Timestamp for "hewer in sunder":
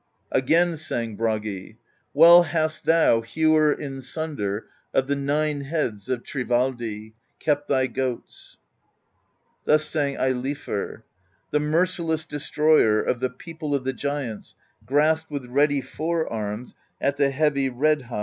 3.21-4.65